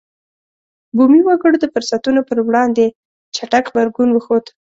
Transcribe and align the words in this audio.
بومي 0.95 1.21
وګړو 1.25 1.57
د 1.61 1.65
فرصتونو 1.73 2.21
پر 2.29 2.37
وړاندې 2.47 2.85
چټک 3.35 3.65
غبرګون 3.69 4.09
وښود. 4.11 4.45